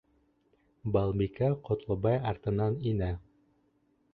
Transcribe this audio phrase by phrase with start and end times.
[0.95, 3.11] Балбикә Ҡотлобай артынан инә.